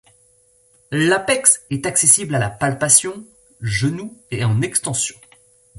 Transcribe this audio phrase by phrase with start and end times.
[0.89, 3.23] L’apex est accessible à la palpation,
[3.61, 5.15] genoux en extension.